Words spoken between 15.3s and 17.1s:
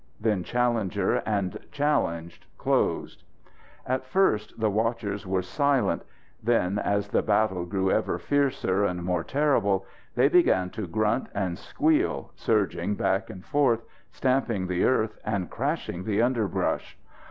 crashing the underbrush.